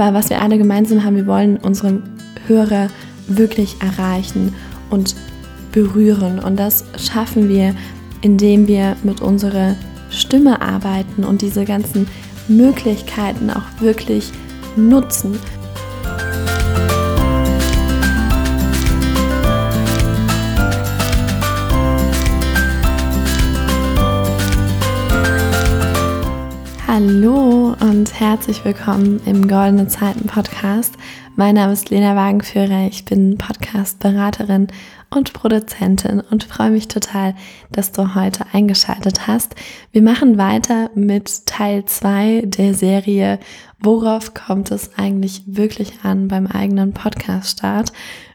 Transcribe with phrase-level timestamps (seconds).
[0.00, 2.02] Aber was wir alle gemeinsam haben, wir wollen unsere
[2.46, 2.88] Hörer
[3.26, 4.54] wirklich erreichen
[4.88, 5.14] und
[5.72, 6.38] berühren.
[6.38, 7.74] Und das schaffen wir,
[8.22, 9.76] indem wir mit unserer
[10.10, 12.08] Stimme arbeiten und diese ganzen
[12.48, 14.32] Möglichkeiten auch wirklich
[14.74, 15.38] nutzen.
[27.02, 30.96] Hallo und herzlich willkommen im Goldene Zeiten Podcast.
[31.34, 34.66] Mein Name ist Lena Wagenführer, ich bin Podcast-Beraterin
[35.08, 37.34] und Produzentin und freue mich total,
[37.72, 39.54] dass du heute eingeschaltet hast.
[39.92, 43.38] Wir machen weiter mit Teil 2 der Serie
[43.82, 47.92] Worauf kommt es eigentlich wirklich an beim eigenen Podcast-Start?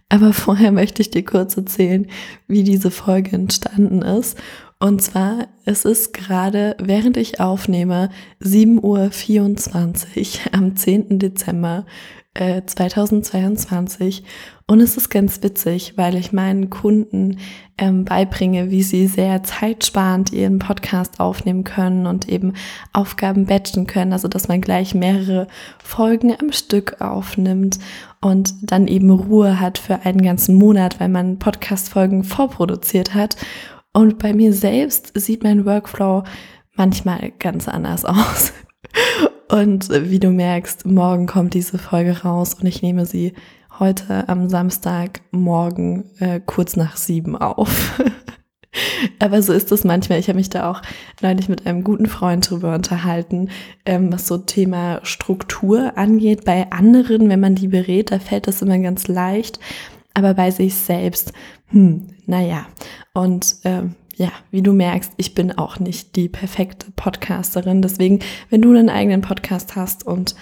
[0.10, 2.08] Aber vorher möchte ich dir kurz erzählen,
[2.48, 4.40] wie diese Folge entstanden ist.
[4.86, 8.12] Und zwar, es ist gerade, während ich aufnehme,
[8.44, 11.18] 7.24 Uhr am 10.
[11.18, 11.88] Dezember
[12.36, 14.24] äh, 2022.
[14.68, 17.40] Und es ist ganz witzig, weil ich meinen Kunden
[17.80, 22.54] ähm, beibringe, wie sie sehr zeitsparend ihren Podcast aufnehmen können und eben
[22.94, 24.14] Aufgaben batchen können.
[24.14, 25.48] Also, dass man gleich mehrere
[25.84, 27.80] Folgen am Stück aufnimmt
[28.22, 33.36] und dann eben Ruhe hat für einen ganzen Monat, weil man Podcast-Folgen vorproduziert hat.
[33.96, 36.26] Und bei mir selbst sieht mein Workflow
[36.74, 38.52] manchmal ganz anders aus.
[39.50, 43.34] Und wie du merkst, morgen kommt diese Folge raus und ich nehme sie
[43.80, 48.02] heute am Samstagmorgen äh, kurz nach sieben auf.
[49.20, 50.20] Aber so ist es manchmal.
[50.20, 50.82] Ich habe mich da auch
[51.22, 53.50] neulich mit einem guten Freund drüber unterhalten,
[53.86, 56.44] ähm, was so Thema Struktur angeht.
[56.44, 59.62] Bei anderen, wenn man die berät, da fällt das immer ganz leicht.
[60.16, 61.34] Aber bei sich selbst,
[61.68, 62.66] hm, naja.
[63.14, 67.82] Und ähm, ja, wie du merkst, ich bin auch nicht die perfekte Podcasterin.
[67.82, 70.36] Deswegen, wenn du einen eigenen Podcast hast und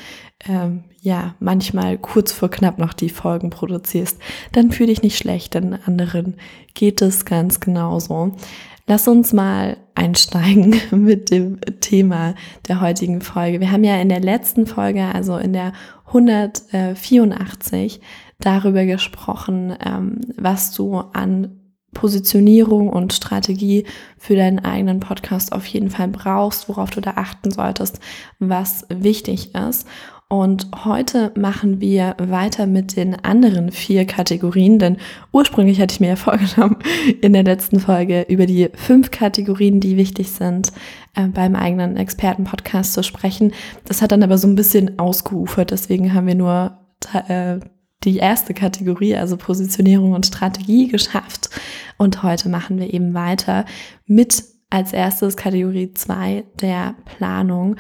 [0.48, 4.20] ähm, ja, manchmal kurz vor knapp noch die Folgen produzierst,
[4.52, 6.36] dann fühl dich nicht schlecht, denn anderen
[6.74, 8.34] geht es ganz genauso.
[8.86, 12.36] Lass uns mal einsteigen mit dem Thema
[12.68, 13.60] der heutigen Folge.
[13.60, 15.74] Wir haben ja in der letzten Folge, also in der
[16.08, 18.02] 184,
[18.46, 21.60] darüber gesprochen, ähm, was du an
[21.94, 23.86] Positionierung und Strategie
[24.18, 28.00] für deinen eigenen Podcast auf jeden Fall brauchst, worauf du da achten solltest,
[28.40, 29.88] was wichtig ist.
[30.30, 34.98] Und heute machen wir weiter mit den anderen vier Kategorien, denn
[35.32, 36.78] ursprünglich hatte ich mir ja vorgenommen,
[37.22, 40.74] in der letzten Folge über die fünf Kategorien, die wichtig sind,
[41.14, 43.54] äh, beim eigenen Expertenpodcast zu sprechen.
[43.86, 46.80] Das hat dann aber so ein bisschen ausgeufert, deswegen haben wir nur
[47.28, 47.60] äh,
[48.04, 51.50] die erste Kategorie, also Positionierung und Strategie geschafft.
[51.98, 53.66] Und heute machen wir eben weiter
[54.06, 57.76] mit als erstes Kategorie 2 der Planung.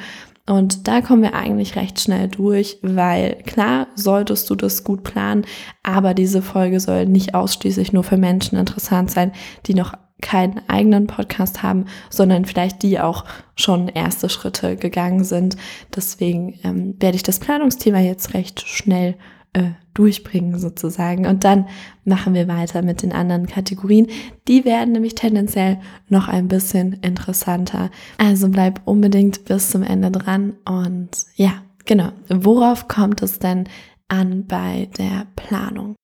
[0.46, 5.46] Und da kommen wir eigentlich recht schnell durch, weil klar solltest du das gut planen,
[5.84, 9.32] aber diese Folge soll nicht ausschließlich nur für Menschen interessant sein,
[9.66, 15.58] die noch keinen eigenen Podcast haben, sondern vielleicht die auch schon erste Schritte gegangen sind.
[15.96, 19.16] Deswegen ähm, werde ich das Planungsthema jetzt recht schnell
[19.54, 21.26] äh, durchbringen sozusagen.
[21.28, 21.68] Und dann
[22.06, 24.08] machen wir weiter mit den anderen Kategorien.
[24.48, 27.92] Die werden nämlich tendenziell noch ein bisschen interessanter.
[28.18, 30.56] Also bleib unbedingt bis zum Ende dran.
[30.66, 31.54] Und ja,
[31.86, 32.09] genau.
[32.30, 33.66] Worauf kommt es denn
[34.08, 35.96] an bei der Planung?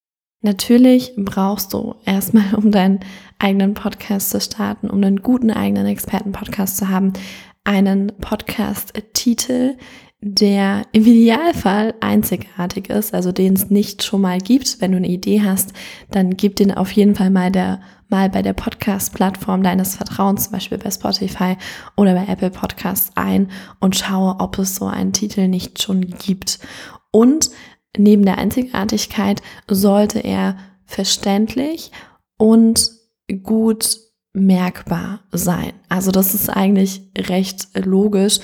[0.42, 3.00] Natürlich brauchst du erstmal, um deinen
[3.38, 7.12] eigenen Podcast zu starten, um einen guten eigenen Expertenpodcast zu haben,
[7.64, 9.76] einen Podcast-Titel,
[10.22, 14.80] der im Idealfall einzigartig ist, also den es nicht schon mal gibt.
[14.80, 15.72] Wenn du eine Idee hast,
[16.10, 20.52] dann gib den auf jeden Fall mal der mal bei der Podcast-Plattform deines Vertrauens, zum
[20.52, 21.56] Beispiel bei Spotify
[21.96, 26.58] oder bei Apple Podcasts ein und schaue, ob es so einen Titel nicht schon gibt.
[27.12, 27.50] Und
[27.96, 31.92] neben der Einzigartigkeit sollte er verständlich
[32.36, 32.90] und
[33.44, 33.96] gut
[34.32, 35.72] merkbar sein.
[35.88, 38.38] Also das ist eigentlich recht logisch,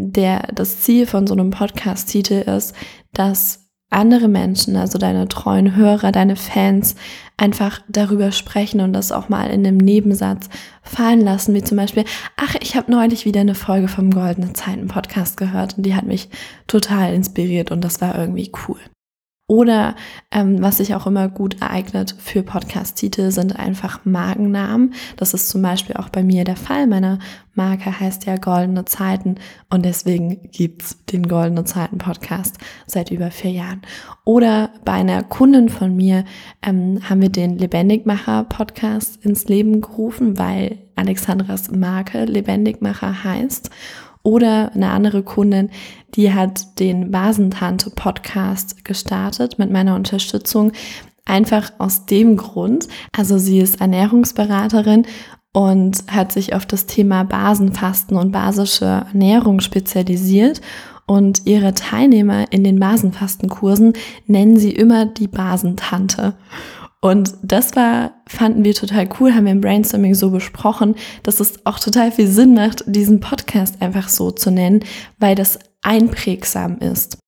[0.00, 2.74] der, das Ziel von so einem Podcast-Titel ist,
[3.12, 6.94] dass andere Menschen, also deine treuen Hörer, deine Fans,
[7.36, 10.48] einfach darüber sprechen und das auch mal in einem Nebensatz
[10.82, 12.04] fallen lassen, wie zum Beispiel,
[12.36, 16.06] ach, ich habe neulich wieder eine Folge vom Goldene Zeiten Podcast gehört und die hat
[16.06, 16.28] mich
[16.66, 18.78] total inspiriert und das war irgendwie cool.
[19.50, 19.96] Oder
[20.30, 24.94] ähm, was sich auch immer gut ereignet für Podcast-Titel sind einfach Markennamen.
[25.16, 26.86] Das ist zum Beispiel auch bei mir der Fall.
[26.86, 27.18] Meine
[27.56, 29.38] Marke heißt ja Goldene Zeiten
[29.68, 33.82] und deswegen gibt's den Goldene Zeiten Podcast seit über vier Jahren.
[34.24, 36.24] Oder bei einer Kundin von mir
[36.62, 43.68] ähm, haben wir den Lebendigmacher Podcast ins Leben gerufen, weil Alexandras Marke Lebendigmacher heißt.
[44.22, 45.70] Oder eine andere Kundin,
[46.14, 50.72] die hat den Basentante Podcast gestartet mit meiner Unterstützung.
[51.24, 55.06] Einfach aus dem Grund, also sie ist Ernährungsberaterin
[55.52, 60.60] und hat sich auf das Thema Basenfasten und basische Ernährung spezialisiert.
[61.06, 63.94] Und ihre Teilnehmer in den Basenfastenkursen
[64.26, 66.34] nennen sie immer die Basentante.
[67.02, 71.64] Und das war, fanden wir total cool, haben wir im Brainstorming so besprochen, dass es
[71.64, 74.84] auch total viel Sinn macht, diesen Podcast einfach so zu nennen,
[75.18, 77.18] weil das einprägsam ist.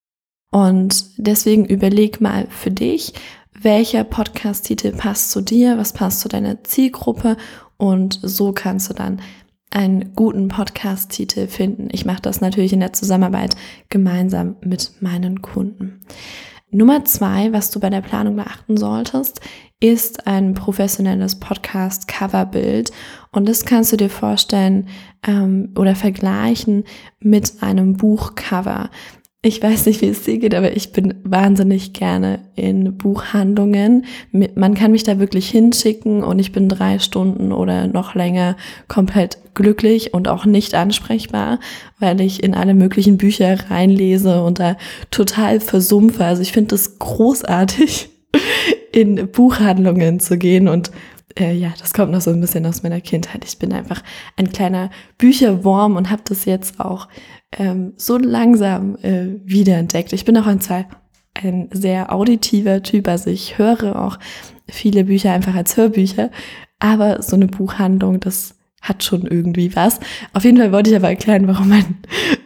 [0.51, 3.15] Und deswegen überleg mal für dich,
[3.59, 7.39] welcher Podcast-Titel passt zu dir, was passt zu deiner Zielgruppe
[7.79, 9.23] und so kannst du dann
[9.71, 11.89] einen guten Podcast-Titel finden.
[11.93, 13.57] Ich mache das natürlich in der Zusammenarbeit
[13.89, 16.01] gemeinsam mit meinen Kunden.
[16.75, 19.43] Nummer zwei, was du bei der Planung beachten solltest,
[19.79, 22.91] ist ein professionelles Podcast-Coverbild.
[23.31, 24.89] Und das kannst du dir vorstellen
[25.27, 26.85] ähm, oder vergleichen
[27.21, 28.89] mit einem Buchcover.
[29.45, 34.05] Ich weiß nicht, wie es dir geht, aber ich bin wahnsinnig gerne in Buchhandlungen.
[34.31, 38.57] Man kann mich da wirklich hinschicken und ich bin drei Stunden oder noch länger
[38.87, 41.59] komplett glücklich und auch nicht ansprechbar,
[41.99, 44.77] weil ich in alle möglichen Bücher reinlese und da
[45.11, 46.25] total versumpfe.
[46.25, 48.11] Also ich finde es großartig,
[48.93, 50.93] in Buchhandlungen zu gehen und
[51.39, 53.45] äh, ja, das kommt noch so ein bisschen aus meiner Kindheit.
[53.45, 54.03] Ich bin einfach
[54.37, 57.09] ein kleiner Bücherwurm und habe das jetzt auch
[57.59, 60.13] ähm, so langsam äh, wiederentdeckt.
[60.13, 60.61] Ich bin auch ein,
[61.35, 64.19] ein sehr auditiver Typ, also ich höre auch
[64.69, 66.31] viele Bücher einfach als Hörbücher,
[66.79, 70.01] aber so eine Buchhandlung, das hat schon irgendwie was.
[70.33, 71.99] Auf jeden Fall wollte ich aber erklären, warum mein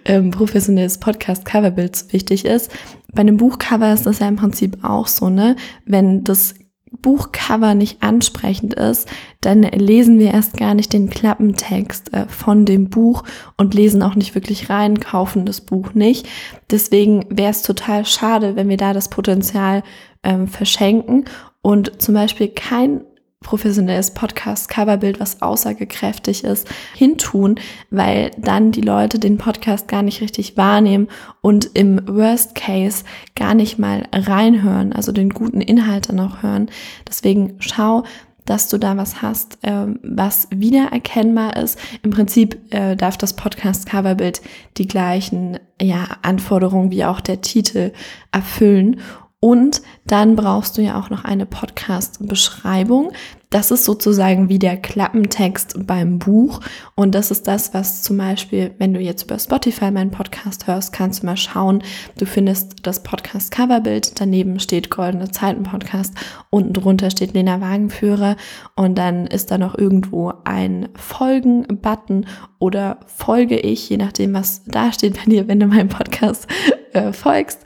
[0.05, 2.71] ähm, professionelles Podcast-Coverbild so wichtig ist.
[3.15, 5.57] Bei einem Buchcover ist das ja im Prinzip auch so, ne?
[5.87, 6.55] Wenn das
[7.01, 9.09] Buchcover nicht ansprechend ist,
[9.41, 13.23] dann lesen wir erst gar nicht den Klappentext äh, von dem Buch
[13.57, 16.29] und lesen auch nicht wirklich rein, kaufen das Buch nicht.
[16.71, 19.83] Deswegen wäre es total schade, wenn wir da das Potenzial
[20.23, 21.25] ähm, verschenken
[21.63, 23.03] und zum Beispiel kein
[23.43, 27.61] professionelles Podcast-Coverbild, was aussagekräftig ist, hintun,
[27.91, 31.09] weil dann die Leute den Podcast gar nicht richtig wahrnehmen
[31.43, 33.05] und im Worst Case
[33.35, 36.71] gar nicht mal reinhören, also den guten Inhalt dann auch hören.
[37.07, 38.05] Deswegen schau,
[38.47, 41.79] dass du da was hast, äh, was wiedererkennbar ist.
[42.03, 44.41] Im Prinzip äh, darf das Podcast-Coverbild
[44.79, 47.93] die gleichen ja, Anforderungen wie auch der Titel
[48.33, 49.01] erfüllen.
[49.47, 53.13] Und dann brauchst du ja auch noch eine Podcast-Beschreibung.
[53.49, 56.59] Das ist sozusagen wie der Klappentext beim Buch.
[56.97, 60.93] Und das ist das, was zum Beispiel, wenn du jetzt über Spotify meinen Podcast hörst,
[60.93, 61.85] kannst du mal schauen.
[62.19, 64.21] Du findest das Podcast-Coverbild.
[64.21, 66.15] Daneben steht Goldene Zeiten Podcast.
[66.51, 68.35] Unten drunter steht Lena Wagenführer.
[68.75, 72.27] Und dann ist da noch irgendwo ein Folgen-Button
[72.59, 76.49] oder folge ich, je nachdem, was da steht bei dir, wenn du meinem Podcast
[76.95, 77.61] äh, folgst.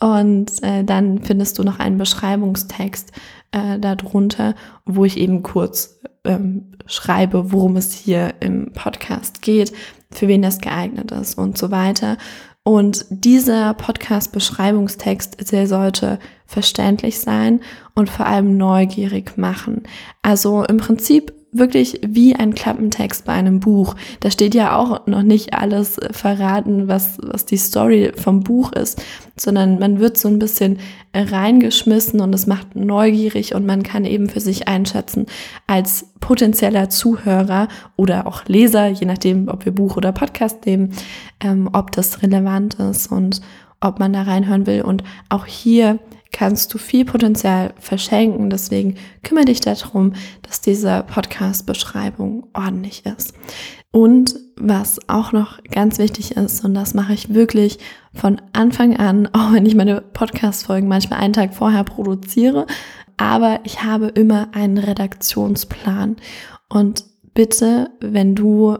[0.00, 3.12] Und äh, dann findest du noch einen Beschreibungstext
[3.52, 4.54] äh, darunter,
[4.86, 9.72] wo ich eben kurz ähm, schreibe, worum es hier im Podcast geht,
[10.10, 12.16] für wen das geeignet ist und so weiter.
[12.62, 17.60] Und dieser Podcast-Beschreibungstext, der sollte verständlich sein
[17.94, 19.84] und vor allem neugierig machen.
[20.22, 23.96] Also im Prinzip wirklich wie ein Klappentext bei einem Buch.
[24.20, 29.02] Da steht ja auch noch nicht alles verraten, was, was die Story vom Buch ist,
[29.36, 30.78] sondern man wird so ein bisschen
[31.14, 35.26] reingeschmissen und es macht neugierig und man kann eben für sich einschätzen
[35.66, 40.92] als potenzieller Zuhörer oder auch Leser, je nachdem, ob wir Buch oder Podcast nehmen,
[41.40, 43.40] ähm, ob das relevant ist und
[43.80, 44.82] ob man da reinhören will.
[44.82, 45.98] Und auch hier
[46.32, 48.50] kannst du viel Potenzial verschenken.
[48.50, 53.34] Deswegen kümmere dich darum, dass diese Podcast-Beschreibung ordentlich ist.
[53.92, 57.78] Und was auch noch ganz wichtig ist, und das mache ich wirklich
[58.14, 62.66] von Anfang an, auch wenn ich meine Podcast-Folgen manchmal einen Tag vorher produziere,
[63.16, 66.16] aber ich habe immer einen Redaktionsplan.
[66.68, 68.78] Und bitte, wenn du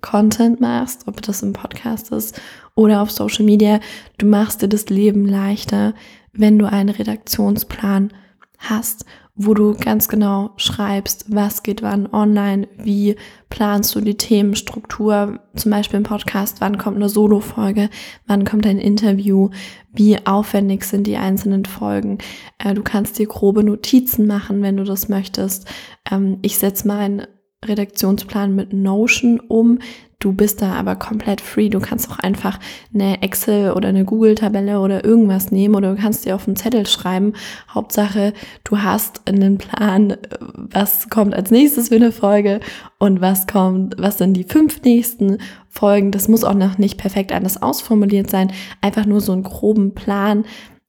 [0.00, 2.40] Content machst, ob das im Podcast ist
[2.74, 3.80] oder auf Social Media,
[4.18, 5.94] du machst dir das Leben leichter,
[6.32, 8.12] wenn du einen Redaktionsplan
[8.58, 13.16] hast, wo du ganz genau schreibst, was geht wann online, wie
[13.48, 17.88] planst du die Themenstruktur, zum Beispiel im Podcast, wann kommt eine Solo-Folge,
[18.26, 19.48] wann kommt ein Interview,
[19.92, 22.18] wie aufwendig sind die einzelnen Folgen.
[22.58, 25.66] Äh, du kannst dir grobe Notizen machen, wenn du das möchtest.
[26.10, 27.26] Ähm, ich setze mein
[27.64, 29.78] Redaktionsplan mit Notion um.
[30.18, 31.68] Du bist da aber komplett free.
[31.68, 32.60] Du kannst auch einfach
[32.94, 36.86] eine Excel oder eine Google-Tabelle oder irgendwas nehmen oder du kannst dir auf einen Zettel
[36.86, 37.32] schreiben.
[37.68, 40.16] Hauptsache, du hast einen Plan,
[40.54, 42.60] was kommt als nächstes für eine Folge
[43.00, 45.38] und was kommt, was sind die fünf nächsten
[45.68, 46.12] Folgen.
[46.12, 48.52] Das muss auch noch nicht perfekt alles ausformuliert sein.
[48.80, 50.44] Einfach nur so einen groben Plan,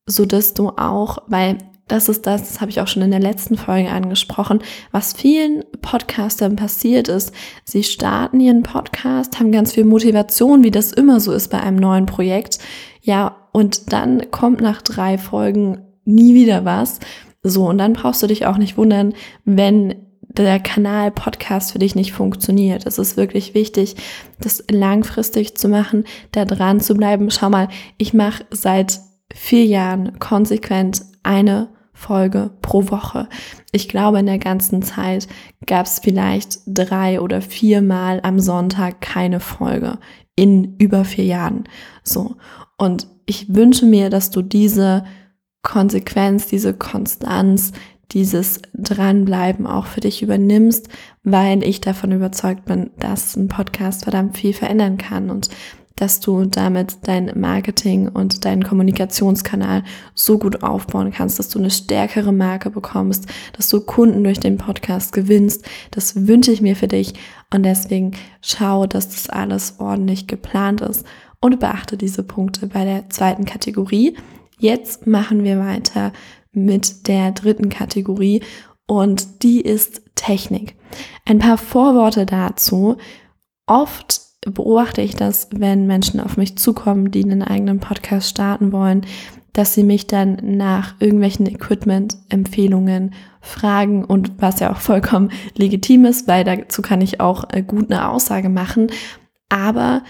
[0.06, 3.20] so dass du auch, weil das ist das, das habe ich auch schon in der
[3.20, 4.60] letzten Folge angesprochen,
[4.92, 7.34] was vielen Podcastern passiert ist.
[7.66, 11.78] Sie starten ihren Podcast, haben ganz viel Motivation, wie das immer so ist bei einem
[11.78, 12.60] neuen Projekt.
[13.02, 17.00] Ja, und dann kommt nach drei Folgen nie wieder was.
[17.44, 19.14] So, und dann brauchst du dich auch nicht wundern,
[19.44, 22.86] wenn der Kanal Podcast für dich nicht funktioniert.
[22.86, 23.96] Es ist wirklich wichtig,
[24.40, 27.30] das langfristig zu machen, da dran zu bleiben.
[27.30, 29.02] Schau mal, ich mache seit
[29.34, 33.30] vier Jahren konsequent eine Folge pro Woche.
[33.72, 35.28] Ich glaube, in der ganzen Zeit
[35.66, 40.00] gab es vielleicht drei oder viermal am Sonntag keine Folge
[40.36, 41.66] in über vier Jahren.
[42.04, 42.36] So.
[42.78, 45.06] Und ich wünsche mir, dass du diese
[45.62, 47.72] Konsequenz, diese Konstanz,
[48.12, 50.90] dieses Dranbleiben auch für dich übernimmst,
[51.24, 55.50] weil ich davon überzeugt bin, dass ein Podcast verdammt viel verändern kann und
[55.96, 59.84] dass du damit dein Marketing und deinen Kommunikationskanal
[60.14, 64.58] so gut aufbauen kannst, dass du eine stärkere Marke bekommst, dass du Kunden durch den
[64.58, 65.66] Podcast gewinnst.
[65.92, 67.14] Das wünsche ich mir für dich
[67.54, 71.06] und deswegen schau, dass das alles ordentlich geplant ist
[71.40, 74.18] und beachte diese Punkte bei der zweiten Kategorie.
[74.58, 76.14] Jetzt machen wir weiter
[76.52, 78.42] mit der dritten Kategorie
[78.88, 80.76] und die ist Technik.
[81.26, 82.98] Ein paar Vorworte dazu.
[83.66, 84.22] Oft
[84.52, 89.06] beobachte ich das, wenn Menschen auf mich zukommen, die einen eigenen Podcast starten wollen,
[89.54, 96.28] dass sie mich dann nach irgendwelchen Equipment-Empfehlungen fragen und was ja auch vollkommen legitim ist,
[96.28, 98.88] weil dazu kann ich auch äh, gut eine Aussage machen.
[99.50, 100.04] Aber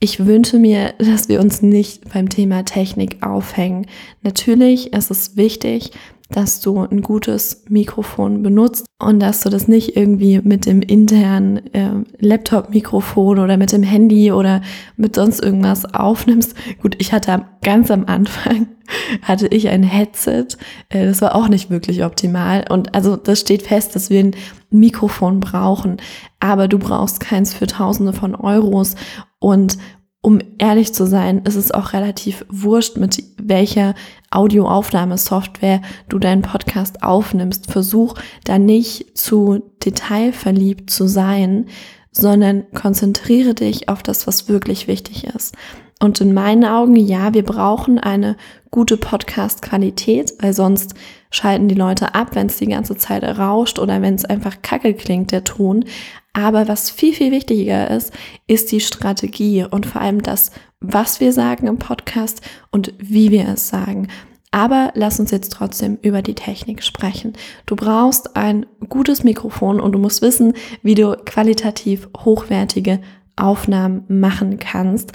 [0.00, 3.86] ich wünsche mir, dass wir uns nicht beim Thema Technik aufhängen.
[4.22, 5.92] Natürlich ist es wichtig,
[6.32, 11.74] dass du ein gutes Mikrofon benutzt und dass du das nicht irgendwie mit dem internen
[11.74, 14.62] äh, Laptop-Mikrofon oder mit dem Handy oder
[14.96, 16.54] mit sonst irgendwas aufnimmst.
[16.80, 18.68] Gut, ich hatte ganz am Anfang
[19.22, 20.46] hatte ich ein Headset,
[20.88, 22.64] äh, das war auch nicht wirklich optimal.
[22.68, 24.36] Und also das steht fest, dass wir ein
[24.70, 25.96] Mikrofon brauchen,
[26.38, 28.94] aber du brauchst keins für Tausende von Euros.
[29.38, 29.78] Und
[30.22, 33.94] um ehrlich zu sein, ist es auch relativ wurscht, mit welcher
[34.30, 37.70] Audioaufnahmesoftware du deinen Podcast aufnimmst.
[37.70, 41.66] Versuch da nicht zu detailverliebt zu sein,
[42.12, 45.56] sondern konzentriere dich auf das, was wirklich wichtig ist.
[46.02, 48.36] Und in meinen Augen, ja, wir brauchen eine
[48.70, 50.94] gute Podcast-Qualität, weil sonst
[51.30, 54.94] schalten die Leute ab, wenn es die ganze Zeit rauscht oder wenn es einfach kacke
[54.94, 55.84] klingt, der Ton.
[56.32, 58.12] Aber was viel, viel wichtiger ist,
[58.46, 63.48] ist die Strategie und vor allem das, was wir sagen im Podcast und wie wir
[63.48, 64.08] es sagen.
[64.52, 67.34] Aber lass uns jetzt trotzdem über die Technik sprechen.
[67.66, 73.00] Du brauchst ein gutes Mikrofon und du musst wissen, wie du qualitativ hochwertige
[73.36, 75.12] Aufnahmen machen kannst.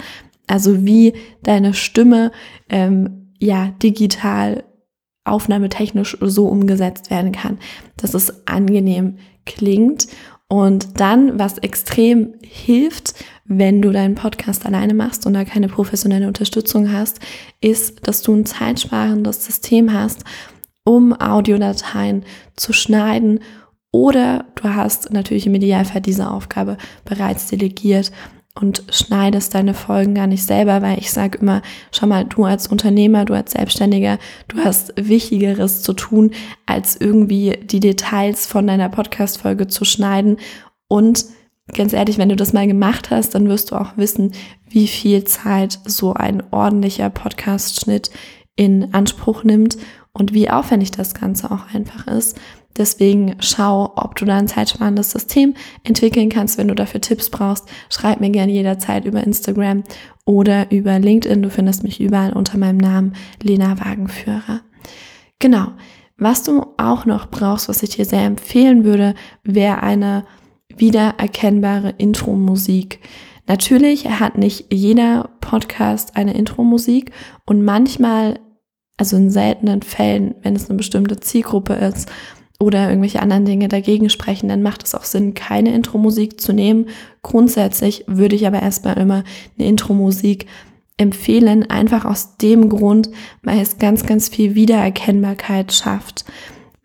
[0.47, 2.31] Also wie deine Stimme
[2.69, 4.63] ähm, ja digital
[5.23, 7.57] aufnahmetechnisch so umgesetzt werden kann,
[7.97, 10.07] dass es angenehm klingt
[10.47, 16.27] und dann, was extrem hilft, wenn du deinen Podcast alleine machst und da keine professionelle
[16.27, 17.19] Unterstützung hast,
[17.61, 20.23] ist, dass du ein zeitsparendes System hast,
[20.83, 22.25] um Audiodateien
[22.55, 23.39] zu schneiden
[23.91, 28.11] oder du hast natürlich im Idealfall diese Aufgabe bereits delegiert
[28.59, 32.67] und schneidest deine Folgen gar nicht selber, weil ich sage immer, schau mal, du als
[32.67, 36.31] Unternehmer, du als Selbstständiger, du hast Wichtigeres zu tun,
[36.65, 40.37] als irgendwie die Details von deiner Podcast-Folge zu schneiden.
[40.87, 41.25] Und
[41.73, 44.31] ganz ehrlich, wenn du das mal gemacht hast, dann wirst du auch wissen,
[44.69, 48.09] wie viel Zeit so ein ordentlicher Podcast-Schnitt
[48.55, 49.77] in Anspruch nimmt
[50.13, 52.39] und wie aufwendig das Ganze auch einfach ist.
[52.77, 55.53] Deswegen schau, ob du da ein zeitsparendes System
[55.83, 56.57] entwickeln kannst.
[56.57, 59.83] Wenn du dafür Tipps brauchst, schreib mir gerne jederzeit über Instagram
[60.25, 61.41] oder über LinkedIn.
[61.41, 64.61] Du findest mich überall unter meinem Namen Lena Wagenführer.
[65.39, 65.67] Genau.
[66.17, 70.25] Was du auch noch brauchst, was ich dir sehr empfehlen würde, wäre eine
[70.77, 72.99] wiedererkennbare Intro-Musik.
[73.47, 77.11] Natürlich hat nicht jeder Podcast eine Intro-Musik
[77.45, 78.39] und manchmal,
[78.97, 82.09] also in seltenen Fällen, wenn es eine bestimmte Zielgruppe ist,
[82.59, 86.87] oder irgendwelche anderen Dinge dagegen sprechen, dann macht es auch Sinn, keine Intro-Musik zu nehmen.
[87.21, 89.23] Grundsätzlich würde ich aber erstmal immer
[89.57, 90.45] eine Intro-Musik
[90.97, 93.09] empfehlen, einfach aus dem Grund,
[93.43, 96.25] weil es ganz, ganz viel Wiedererkennbarkeit schafft.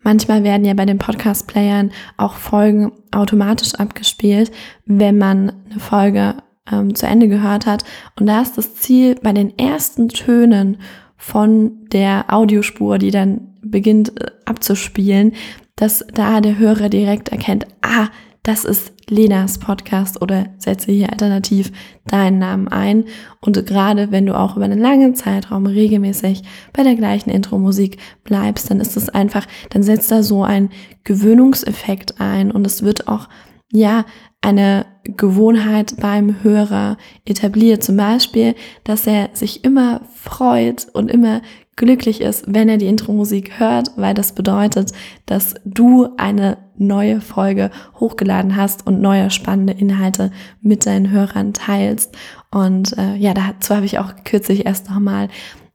[0.03, 4.51] Manchmal werden ja bei den Podcast-Playern auch Folgen automatisch abgespielt,
[4.85, 6.35] wenn man eine Folge
[6.71, 7.83] ähm, zu Ende gehört hat.
[8.19, 10.77] Und da ist das Ziel, bei den ersten Tönen
[11.17, 15.33] von der Audiospur, die dann beginnt äh, abzuspielen,
[15.81, 18.09] dass da der Hörer direkt erkennt, ah,
[18.43, 21.71] das ist Lenas Podcast oder setze hier alternativ
[22.05, 23.05] deinen Namen ein.
[23.39, 28.69] Und gerade wenn du auch über einen langen Zeitraum regelmäßig bei der gleichen Intro-Musik bleibst,
[28.69, 30.69] dann ist es einfach, dann setzt da so ein
[31.03, 33.27] Gewöhnungseffekt ein und es wird auch,
[33.71, 34.05] ja,
[34.41, 37.83] eine Gewohnheit beim Hörer etabliert.
[37.83, 41.41] Zum Beispiel, dass er sich immer freut und immer
[41.75, 44.91] glücklich ist, wenn er die Intro-Musik hört, weil das bedeutet,
[45.25, 52.15] dass du eine neue Folge hochgeladen hast und neue spannende Inhalte mit deinen Hörern teilst.
[52.51, 55.29] Und äh, ja, dazu habe ich auch kürzlich erst nochmal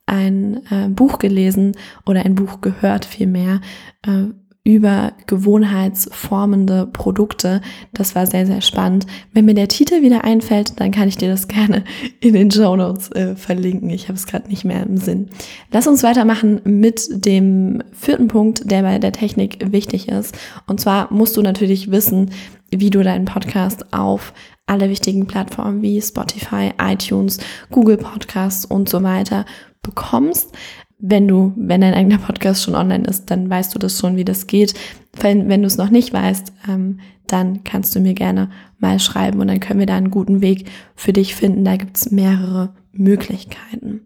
[0.06, 1.72] ein äh, Buch gelesen
[2.04, 3.60] oder ein Buch gehört vielmehr,
[4.06, 4.26] äh,
[4.66, 7.60] über gewohnheitsformende Produkte.
[7.94, 9.06] Das war sehr, sehr spannend.
[9.32, 11.84] Wenn mir der Titel wieder einfällt, dann kann ich dir das gerne
[12.18, 13.90] in den Show Notes äh, verlinken.
[13.90, 15.30] Ich habe es gerade nicht mehr im Sinn.
[15.70, 20.36] Lass uns weitermachen mit dem vierten Punkt, der bei der Technik wichtig ist.
[20.66, 22.32] Und zwar musst du natürlich wissen,
[22.72, 24.34] wie du deinen Podcast auf
[24.66, 27.38] alle wichtigen Plattformen wie Spotify, iTunes,
[27.70, 29.44] Google Podcasts und so weiter
[29.82, 30.52] bekommst
[30.98, 34.24] wenn du, wenn dein eigener Podcast schon online ist, dann weißt du das schon, wie
[34.24, 34.74] das geht.
[35.20, 39.40] Wenn, wenn du es noch nicht weißt, ähm, dann kannst du mir gerne mal schreiben
[39.40, 41.64] und dann können wir da einen guten Weg für dich finden.
[41.64, 44.02] Da gibt's mehrere Möglichkeiten.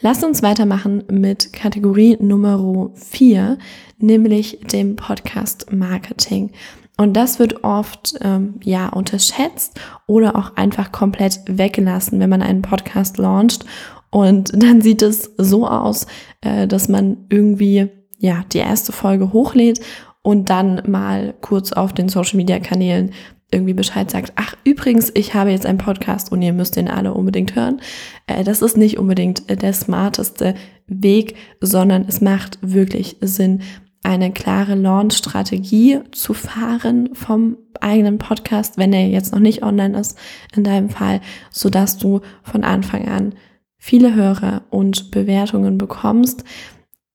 [0.00, 3.58] Lass uns weitermachen mit Kategorie Nummer 4,
[3.98, 6.52] nämlich dem Podcast Marketing.
[6.96, 12.62] Und das wird oft ähm, ja unterschätzt oder auch einfach komplett weggelassen, wenn man einen
[12.62, 13.64] Podcast launcht
[14.10, 16.06] und dann sieht es so aus,
[16.40, 17.88] äh, dass man irgendwie
[18.18, 19.80] ja die erste Folge hochlädt
[20.22, 23.12] und dann mal kurz auf den Social Media Kanälen
[23.50, 27.14] irgendwie Bescheid sagt, ach übrigens, ich habe jetzt einen Podcast und ihr müsst den alle
[27.14, 27.80] unbedingt hören.
[28.26, 30.54] Äh, das ist nicht unbedingt äh, der smarteste
[30.86, 33.62] Weg, sondern es macht wirklich Sinn,
[34.02, 40.16] eine klare Launch-Strategie zu fahren vom eigenen Podcast, wenn er jetzt noch nicht online ist,
[40.54, 43.34] in deinem Fall, so dass du von Anfang an
[43.78, 46.44] viele Hörer und Bewertungen bekommst.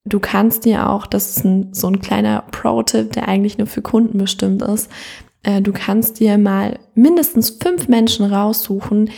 [0.06, 3.82] Du kannst dir auch, das ist ein, so ein kleiner Pro-Tipp, der eigentlich nur für
[3.82, 4.90] Kunden bestimmt ist,
[5.44, 9.10] äh, du kannst dir mal mindestens fünf Menschen raussuchen,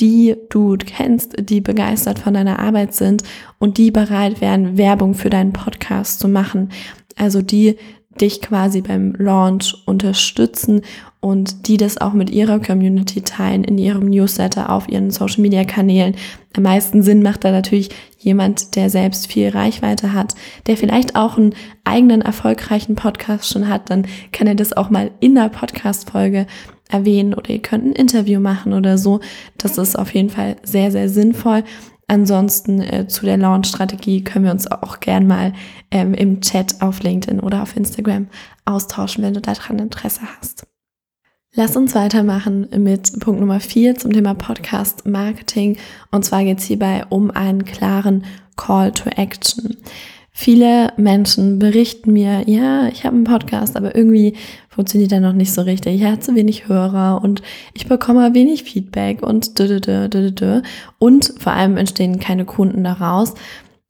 [0.00, 3.22] die du kennst, die begeistert von deiner Arbeit sind
[3.58, 6.70] und die bereit wären, Werbung für deinen Podcast zu machen.
[7.16, 7.76] Also die
[8.20, 10.82] dich quasi beim Launch unterstützen
[11.22, 15.62] und die das auch mit ihrer Community teilen, in ihrem Newsletter, auf ihren Social Media
[15.62, 16.16] Kanälen.
[16.56, 20.34] Am meisten Sinn macht da natürlich jemand, der selbst viel Reichweite hat,
[20.66, 21.54] der vielleicht auch einen
[21.84, 26.48] eigenen erfolgreichen Podcast schon hat, dann kann er das auch mal in der Podcast-Folge
[26.90, 29.20] erwähnen oder ihr könnt ein Interview machen oder so.
[29.58, 31.62] Das ist auf jeden Fall sehr, sehr sinnvoll.
[32.08, 35.52] Ansonsten äh, zu der Launch-Strategie können wir uns auch gern mal
[35.92, 38.26] ähm, im Chat auf LinkedIn oder auf Instagram
[38.64, 40.66] austauschen, wenn du daran Interesse hast.
[41.54, 45.76] Lass uns weitermachen mit Punkt Nummer vier zum Thema Podcast Marketing.
[46.10, 48.24] Und zwar geht es hierbei um einen klaren
[48.56, 49.76] Call to Action.
[50.30, 54.34] Viele Menschen berichten mir, ja, ich habe einen Podcast, aber irgendwie
[54.70, 55.96] funktioniert er noch nicht so richtig.
[55.96, 57.42] Ich habe zu wenig Hörer und
[57.74, 60.62] ich bekomme wenig Feedback und dü, dü, dü, dü,
[60.98, 63.34] und vor allem entstehen keine Kunden daraus.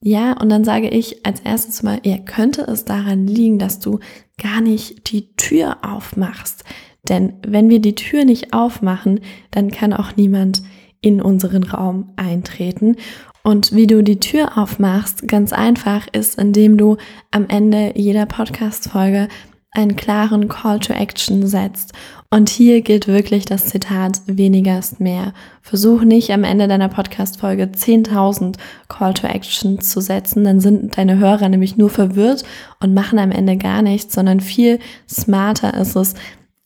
[0.00, 4.00] Ja, und dann sage ich als erstes mal, ja, könnte es daran liegen, dass du
[4.36, 6.64] gar nicht die Tür aufmachst
[7.08, 10.62] denn wenn wir die Tür nicht aufmachen, dann kann auch niemand
[11.00, 12.96] in unseren Raum eintreten.
[13.42, 16.96] Und wie du die Tür aufmachst, ganz einfach ist, indem du
[17.32, 19.26] am Ende jeder Podcast-Folge
[19.72, 21.92] einen klaren Call to Action setzt.
[22.30, 25.32] Und hier gilt wirklich das Zitat, weniger ist mehr.
[25.60, 28.56] Versuch nicht am Ende deiner Podcast-Folge 10.000
[28.88, 32.44] Call to Action zu setzen, dann sind deine Hörer nämlich nur verwirrt
[32.80, 36.14] und machen am Ende gar nichts, sondern viel smarter ist es,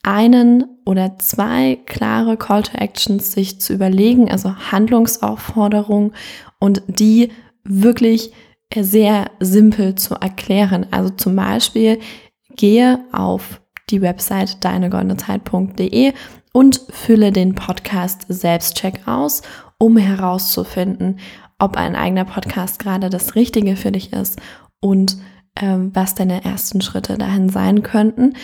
[0.06, 6.12] einen oder zwei klare Call to Actions sich zu überlegen, also Handlungsaufforderungen
[6.60, 7.32] und die
[7.64, 8.32] wirklich
[8.74, 10.86] sehr simpel zu erklären.
[10.92, 11.98] Also zum Beispiel
[12.54, 16.12] gehe auf die Website deinegoldenezeit.de
[16.52, 19.42] und fülle den Podcast Selbstcheck aus,
[19.78, 21.18] um herauszufinden,
[21.58, 24.40] ob ein eigener Podcast gerade das Richtige für dich ist
[24.80, 25.16] und
[25.60, 28.34] ähm, was deine ersten Schritte dahin sein könnten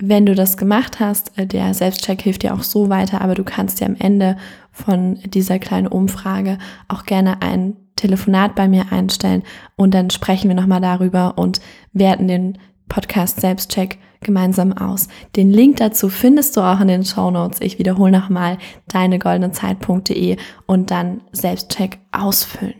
[0.00, 3.44] wenn du das gemacht hast, äh, der Selbstcheck hilft dir auch so weiter, aber du
[3.44, 4.36] kannst dir am Ende
[4.70, 9.42] von dieser kleinen Umfrage auch gerne ein Telefonat bei mir einstellen
[9.74, 11.60] und dann sprechen wir nochmal darüber und
[11.94, 15.08] werten den Podcast Selbstcheck gemeinsam aus.
[15.34, 17.60] Den Link dazu findest du auch in den Show Notes.
[17.60, 19.50] Ich wiederhole nochmal deinegoldene
[20.66, 22.74] und dann Selbstcheck ausfüllen.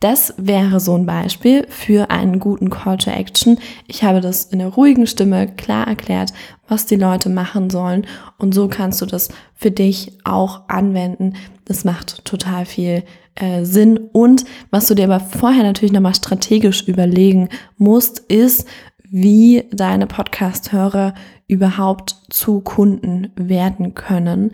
[0.00, 3.58] Das wäre so ein Beispiel für einen guten Call to Action.
[3.86, 6.34] Ich habe das in einer ruhigen Stimme klar erklärt,
[6.68, 8.06] was die Leute machen sollen
[8.36, 11.32] und so kannst du das für dich auch anwenden.
[11.64, 13.04] Das macht total viel
[13.36, 18.68] äh, Sinn und was du dir aber vorher natürlich nochmal strategisch überlegen musst, ist,
[19.02, 21.14] wie deine Podcast-Hörer
[21.48, 24.52] überhaupt zu Kunden werden können.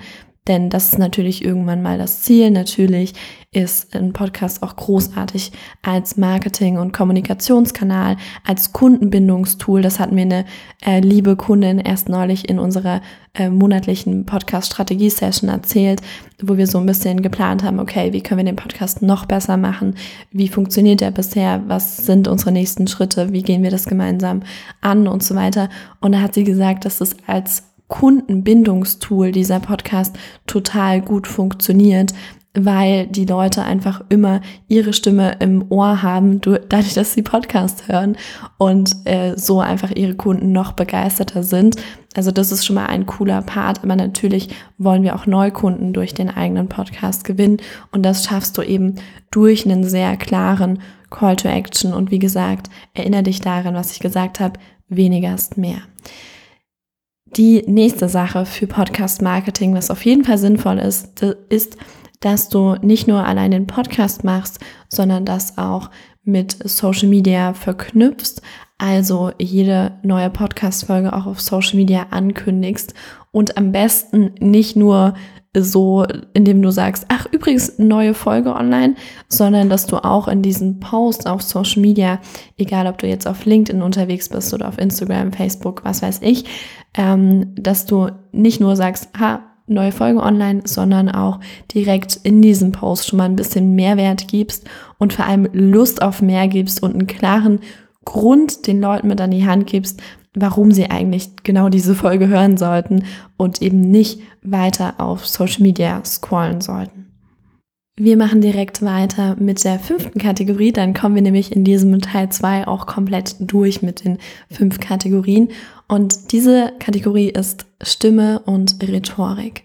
[0.49, 2.51] Denn das ist natürlich irgendwann mal das Ziel.
[2.51, 3.15] Natürlich
[3.53, 5.53] ist ein Podcast auch großartig
[5.83, 9.83] als Marketing- und Kommunikationskanal, als Kundenbindungstool.
[9.83, 10.45] Das hat mir eine
[10.85, 13.03] äh, liebe Kundin erst neulich in unserer
[13.35, 16.01] äh, monatlichen Podcast-Strategie-Session erzählt,
[16.43, 19.57] wo wir so ein bisschen geplant haben, okay, wie können wir den Podcast noch besser
[19.57, 19.95] machen?
[20.33, 21.63] Wie funktioniert er bisher?
[21.69, 23.33] Was sind unsere nächsten Schritte?
[23.33, 24.41] Wie gehen wir das gemeinsam
[24.81, 25.69] an und so weiter?
[26.01, 32.15] Und da hat sie gesagt, dass es als Kundenbindungstool dieser Podcast total gut funktioniert,
[32.55, 38.17] weil die Leute einfach immer ihre Stimme im Ohr haben, dadurch, dass sie Podcast hören
[38.57, 41.77] und äh, so einfach ihre Kunden noch begeisterter sind.
[42.17, 46.15] Also das ist schon mal ein cooler Part, aber natürlich wollen wir auch Neukunden durch
[46.15, 47.59] den eigenen Podcast gewinnen
[47.91, 48.95] und das schaffst du eben
[49.31, 50.79] durch einen sehr klaren
[51.11, 55.59] Call to Action und wie gesagt, erinnere dich daran, was ich gesagt habe, weniger ist
[55.59, 55.83] mehr.
[57.37, 61.79] Die nächste Sache für Podcast Marketing, was auf jeden Fall sinnvoll ist, ist,
[62.21, 65.91] dass du nicht nur allein den Podcast machst, sondern das auch
[66.25, 68.43] mit Social Media verknüpfst,
[68.77, 72.93] also jede neue Podcast-Folge auch auf Social Media ankündigst
[73.31, 75.15] und am besten nicht nur
[75.55, 78.95] so, indem du sagst, ach übrigens, neue Folge online,
[79.29, 82.21] sondern dass du auch in diesen Post auf Social Media,
[82.57, 86.45] egal ob du jetzt auf LinkedIn unterwegs bist oder auf Instagram, Facebook, was weiß ich,
[86.95, 91.39] ähm, dass du nicht nur sagst, ha, neue Folge online, sondern auch
[91.73, 96.23] direkt in diesem Post schon mal ein bisschen Mehrwert gibst und vor allem Lust auf
[96.23, 97.61] mehr gibst und einen klaren
[98.05, 100.03] Grund den Leuten mit an die Hand gibst,
[100.35, 103.05] warum sie eigentlich genau diese Folge hören sollten
[103.37, 107.03] und eben nicht weiter auf Social Media scrollen sollten.
[107.97, 112.31] Wir machen direkt weiter mit der fünften Kategorie, dann kommen wir nämlich in diesem Teil
[112.31, 114.17] 2 auch komplett durch mit den
[114.51, 115.51] fünf Kategorien.
[115.89, 119.65] Und diese Kategorie ist Stimme und Rhetorik.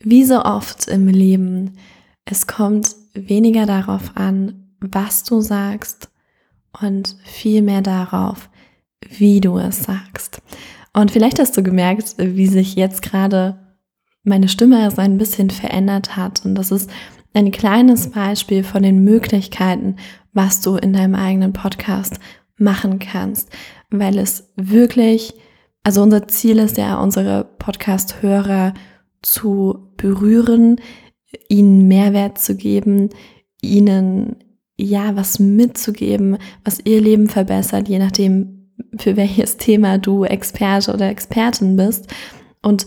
[0.00, 1.78] Wie so oft im Leben,
[2.26, 6.10] es kommt weniger darauf an, was du sagst
[6.82, 8.50] und viel mehr darauf,
[9.10, 10.42] wie du es sagst.
[10.92, 13.58] Und vielleicht hast du gemerkt, wie sich jetzt gerade
[14.24, 16.44] meine Stimme so ein bisschen verändert hat.
[16.44, 16.90] Und das ist
[17.34, 19.96] ein kleines Beispiel von den Möglichkeiten,
[20.32, 22.18] was du in deinem eigenen Podcast
[22.56, 23.50] machen kannst,
[23.90, 25.34] weil es wirklich,
[25.82, 28.74] also unser Ziel ist ja, unsere Podcast-Hörer
[29.22, 30.80] zu berühren,
[31.48, 33.10] ihnen Mehrwert zu geben,
[33.60, 34.36] ihnen
[34.76, 38.65] ja was mitzugeben, was ihr Leben verbessert, je nachdem,
[38.98, 42.12] für welches Thema du Experte oder Expertin bist.
[42.62, 42.86] Und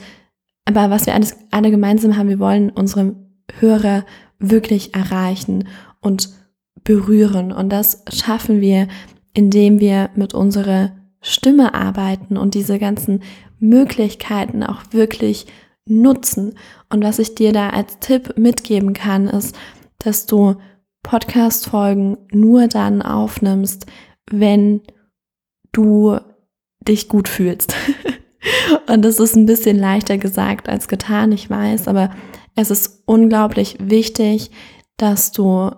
[0.66, 3.16] aber was wir alles, alle gemeinsam haben, wir wollen unsere
[3.60, 4.06] Hörer
[4.38, 5.68] wirklich erreichen
[6.02, 6.30] und
[6.84, 7.52] berühren.
[7.52, 8.88] Und das schaffen wir,
[9.34, 13.22] indem wir mit unserer Stimme arbeiten und diese ganzen
[13.60, 15.48] Möglichkeiten auch wirklich
[15.86, 16.54] nutzen.
[16.90, 19.58] Und was ich dir da als Tipp mitgeben kann, ist,
[19.98, 20.56] dass du
[21.04, 23.86] Podcast-Folgen nur dann aufnimmst,
[24.30, 24.82] wenn
[25.72, 26.20] du
[26.82, 27.76] dich gut fühlst.
[28.88, 32.16] Und das ist ein bisschen leichter gesagt als getan, ich weiß, aber
[32.56, 34.52] es ist unglaublich wichtig,
[34.98, 35.72] dass du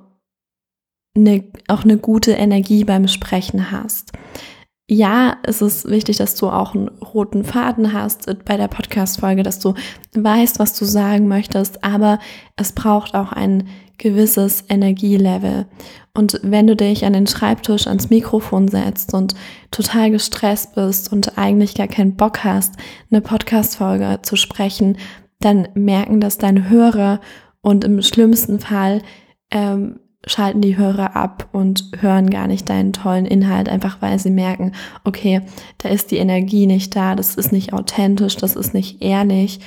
[1.16, 4.12] eine, auch eine gute Energie beim Sprechen hast.
[4.94, 9.58] Ja, es ist wichtig, dass du auch einen roten Faden hast bei der Podcast-Folge, dass
[9.60, 9.74] du
[10.16, 12.20] weißt, was du sagen möchtest, aber
[12.58, 15.66] es braucht auch ein gewisses Energielevel.
[16.14, 19.34] Und wenn du dich an den Schreibtisch, ans Mikrofon setzt und
[19.72, 22.74] total gestresst bist und eigentlich gar keinen Bock hast,
[23.10, 24.98] eine Podcast-Folge zu sprechen,
[25.40, 27.22] dann merken das deine Hörer
[27.62, 29.02] und im schlimmsten Fall
[29.52, 34.30] ähm, schalten die Hörer ab und hören gar nicht deinen tollen Inhalt, einfach weil sie
[34.30, 35.42] merken, okay,
[35.80, 39.60] da ist die Energie nicht da, das ist nicht authentisch, das ist nicht ehrlich.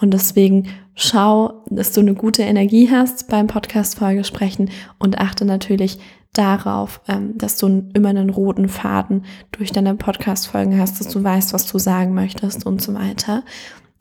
[0.00, 5.98] Und deswegen schau, dass du eine gute Energie hast beim Podcast-Folge sprechen und achte natürlich
[6.34, 11.52] darauf, ähm, dass du immer einen roten Faden durch deine Podcast-Folgen hast, dass du weißt,
[11.52, 13.44] was du sagen möchtest und so weiter.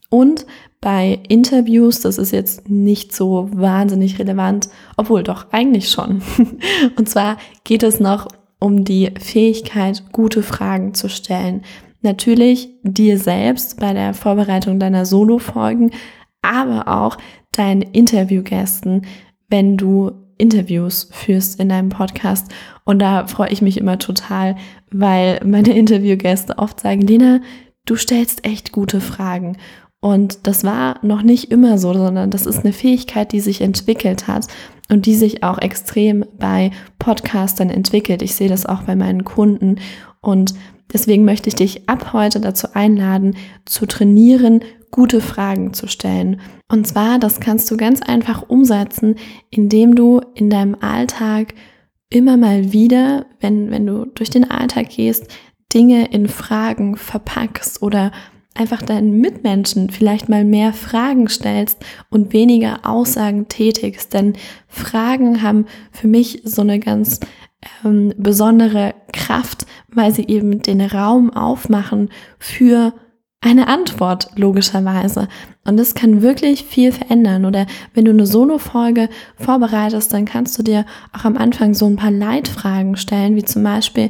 [0.10, 0.46] Und
[0.82, 6.24] bei Interviews, das ist jetzt nicht so wahnsinnig relevant, obwohl doch eigentlich schon.
[6.98, 8.28] Und zwar geht es noch
[8.60, 11.62] um die Fähigkeit, gute Fragen zu stellen.
[12.02, 15.92] Natürlich dir selbst bei der Vorbereitung deiner Solo-Folgen,
[16.42, 17.18] aber auch
[17.52, 19.06] deinen Interviewgästen,
[19.50, 22.52] wenn du Interviews führst in deinem Podcast.
[22.84, 24.56] Und da freue ich mich immer total,
[24.92, 27.42] weil meine Interviewgäste oft sagen, Lena,
[27.86, 29.58] du stellst echt gute Fragen.
[30.02, 34.28] Und das war noch nicht immer so, sondern das ist eine Fähigkeit, die sich entwickelt
[34.28, 34.48] hat
[34.90, 38.24] und die sich auch extrem bei Podcastern entwickelt.
[38.24, 39.76] Ich sehe das auch bei meinen Kunden
[40.20, 40.56] und
[40.92, 43.36] deswegen möchte ich dich ab heute dazu einladen,
[43.66, 46.42] zu trainieren, gute Fragen zu stellen.
[46.68, 49.16] Und zwar, das kannst du ganz einfach umsetzen,
[49.52, 51.54] indem du in deinem Alltag
[52.10, 55.28] immer mal wieder, wenn, wenn du durch den Alltag gehst,
[55.74, 58.12] Dinge in Fragen verpackst oder
[58.54, 64.14] einfach deinen Mitmenschen vielleicht mal mehr Fragen stellst und weniger Aussagen tätigst.
[64.14, 64.34] Denn
[64.68, 67.20] Fragen haben für mich so eine ganz
[67.86, 72.10] ähm, besondere Kraft, weil sie eben den Raum aufmachen
[72.40, 72.94] für
[73.42, 75.28] eine Antwort, logischerweise.
[75.66, 77.46] Und das kann wirklich viel verändern.
[77.46, 81.96] Oder wenn du eine Solo-Folge vorbereitest, dann kannst du dir auch am Anfang so ein
[81.96, 84.10] paar Leitfragen stellen, wie zum Beispiel,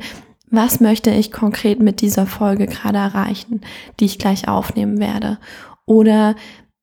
[0.52, 3.62] was möchte ich konkret mit dieser Folge gerade erreichen,
[4.00, 5.40] die ich gleich aufnehmen werde?
[5.86, 6.36] Oder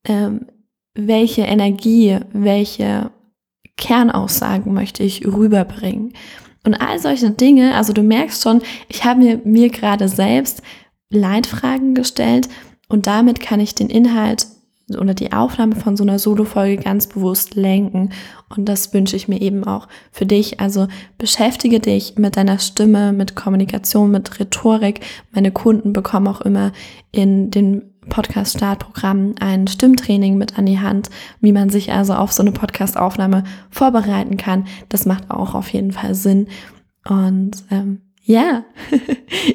[0.05, 0.47] ähm,
[0.95, 3.11] welche Energie, welche
[3.77, 6.13] Kernaussagen möchte ich rüberbringen?
[6.65, 10.61] Und all solche Dinge, also du merkst schon, ich habe mir, mir gerade selbst
[11.09, 12.49] Leitfragen gestellt
[12.89, 14.47] und damit kann ich den Inhalt
[14.97, 18.09] oder die Aufnahme von so einer Solo-Folge ganz bewusst lenken.
[18.55, 20.59] Und das wünsche ich mir eben auch für dich.
[20.59, 25.01] Also beschäftige dich mit deiner Stimme, mit Kommunikation, mit Rhetorik.
[25.31, 26.71] Meine Kunden bekommen auch immer
[27.11, 31.09] in den Podcast-Startprogramm ein Stimmtraining mit an die Hand,
[31.41, 34.65] wie man sich also auf so eine Podcast-Aufnahme vorbereiten kann.
[34.89, 36.47] Das macht auch auf jeden Fall Sinn.
[37.07, 38.63] Und ähm, ja,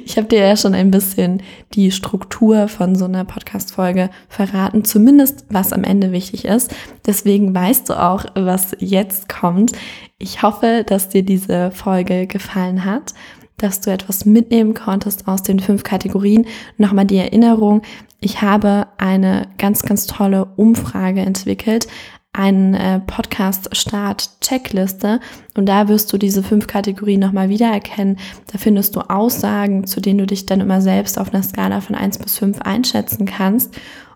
[0.05, 1.41] ich habe dir ja schon ein bisschen
[1.75, 6.75] die Struktur von so einer Podcast-Folge verraten, zumindest was am Ende wichtig ist.
[7.05, 9.71] Deswegen weißt du auch, was jetzt kommt.
[10.17, 13.13] Ich hoffe, dass dir diese Folge gefallen hat,
[13.55, 16.45] dass du etwas mitnehmen konntest aus den fünf Kategorien.
[16.77, 17.81] Nochmal die Erinnerung,
[18.19, 21.87] ich habe eine ganz, ganz tolle Umfrage entwickelt,
[22.35, 25.19] einen äh, Podcast-Start-Checkliste
[25.55, 28.17] und da wirst du diese fünf Kategorien nochmal wiedererkennen.
[28.51, 31.95] Da findest du Aussagen, zu denen du dich dann immer selbst auf einer Skala von
[31.95, 33.73] eins bis fünf einschätzen kannst.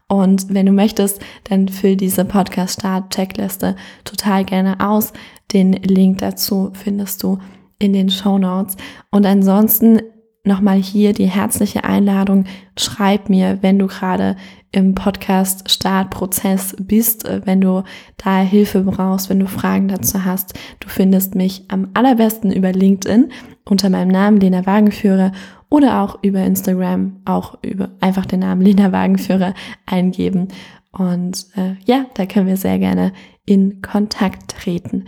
[0.07, 5.13] Und wenn du möchtest, dann füll diese Podcast-Start-Checkliste total gerne aus.
[5.53, 7.39] Den Link dazu findest du
[7.77, 8.75] in den Show Notes.
[9.11, 10.01] Und ansonsten
[10.43, 12.45] nochmal hier die herzliche Einladung.
[12.77, 14.35] Schreib mir, wenn du gerade
[14.71, 17.83] im Podcast Startprozess bist, äh, wenn du
[18.17, 20.53] da Hilfe brauchst, wenn du Fragen dazu hast.
[20.79, 23.31] Du findest mich am allerbesten über LinkedIn
[23.65, 25.31] unter meinem Namen Lena Wagenführer
[25.69, 29.53] oder auch über Instagram, auch über einfach den Namen Lena Wagenführer
[29.85, 30.49] eingeben.
[30.91, 33.13] Und äh, ja, da können wir sehr gerne
[33.45, 35.05] in Kontakt treten.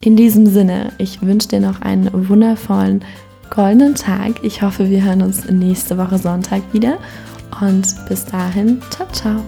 [0.00, 3.04] In diesem Sinne, ich wünsche dir noch einen wundervollen
[3.48, 4.42] goldenen Tag.
[4.42, 6.98] Ich hoffe, wir hören uns nächste Woche Sonntag wieder.
[7.60, 9.44] Und bis dahin, ciao, ciao.